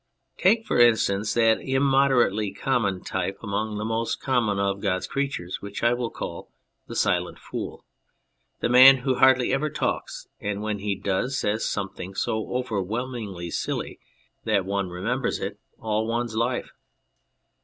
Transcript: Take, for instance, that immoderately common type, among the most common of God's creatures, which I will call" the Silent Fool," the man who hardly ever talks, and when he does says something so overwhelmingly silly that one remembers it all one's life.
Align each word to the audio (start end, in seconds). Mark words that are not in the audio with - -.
Take, 0.39 0.65
for 0.65 0.79
instance, 0.79 1.35
that 1.35 1.61
immoderately 1.61 2.51
common 2.53 3.03
type, 3.03 3.37
among 3.43 3.77
the 3.77 3.85
most 3.85 4.19
common 4.19 4.57
of 4.57 4.81
God's 4.81 5.05
creatures, 5.05 5.61
which 5.61 5.83
I 5.83 5.93
will 5.93 6.09
call" 6.09 6.51
the 6.87 6.95
Silent 6.95 7.37
Fool," 7.37 7.85
the 8.61 8.67
man 8.67 8.97
who 9.05 9.19
hardly 9.19 9.53
ever 9.53 9.69
talks, 9.69 10.27
and 10.39 10.63
when 10.63 10.79
he 10.79 10.95
does 10.95 11.37
says 11.37 11.69
something 11.69 12.15
so 12.15 12.47
overwhelmingly 12.55 13.51
silly 13.51 13.99
that 14.43 14.65
one 14.65 14.89
remembers 14.89 15.37
it 15.39 15.59
all 15.77 16.07
one's 16.07 16.35
life. 16.35 16.71